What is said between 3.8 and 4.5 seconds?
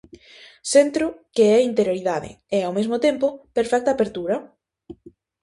apertura.